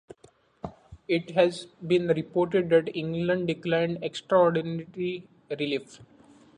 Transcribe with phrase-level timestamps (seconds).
[1.07, 5.99] It has been reported that England declined extraordinary relief.